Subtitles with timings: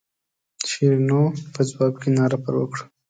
[0.69, 1.21] شیرینو
[1.53, 2.83] په ځواب کې ناره پر وکړه.